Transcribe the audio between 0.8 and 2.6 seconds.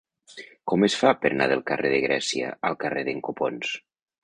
es fa per anar del carrer de Grècia